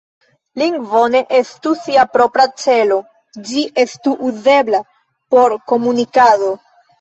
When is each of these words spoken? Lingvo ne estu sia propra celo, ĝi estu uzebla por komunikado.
Lingvo 0.59 1.01
ne 1.15 1.19
estu 1.39 1.73
sia 1.81 2.05
propra 2.17 2.45
celo, 2.61 2.97
ĝi 3.51 3.67
estu 3.85 4.15
uzebla 4.31 4.81
por 5.37 5.55
komunikado. 5.75 6.51